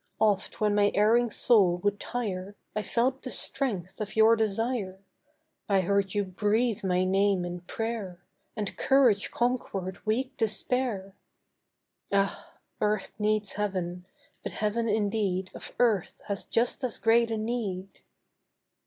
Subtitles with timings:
[0.19, 4.97] Oft when my erring soul would tire I felt the strength of your desire;
[5.69, 8.19] I heard you breathe my name in prayer,
[8.55, 11.13] And courage conquered weak despair.
[12.11, 12.51] Ah!
[12.81, 14.07] earth needs heaven,
[14.41, 17.99] but heaven indeed Of earth has just as great a need.